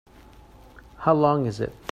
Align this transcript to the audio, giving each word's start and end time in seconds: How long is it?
How 1.01 1.13
long 1.13 1.45
is 1.45 1.59
it? 1.59 1.71